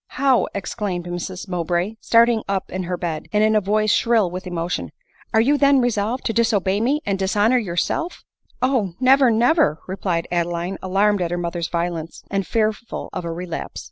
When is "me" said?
6.81-7.01